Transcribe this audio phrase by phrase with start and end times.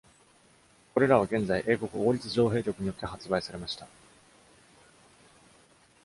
[0.95, 3.87] これらは現在、英国王立造幣局によって発売されました。